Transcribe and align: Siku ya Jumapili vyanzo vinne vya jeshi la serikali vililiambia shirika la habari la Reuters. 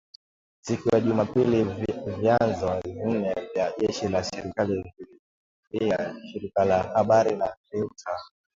Siku 0.61 0.89
ya 0.95 0.99
Jumapili 0.99 1.63
vyanzo 2.19 2.81
vinne 2.83 3.33
vya 3.53 3.73
jeshi 3.79 4.07
la 4.07 4.23
serikali 4.23 4.93
vililiambia 5.71 6.21
shirika 6.31 6.65
la 6.65 6.83
habari 6.83 7.35
la 7.35 7.57
Reuters. 7.71 8.31